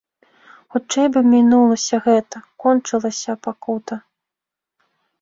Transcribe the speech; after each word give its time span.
Хутчэй 0.75 1.07
бы 1.17 1.23
мінулася 1.33 2.01
гэта, 2.07 2.43
кончылася 2.65 3.31
пакута! 3.47 4.03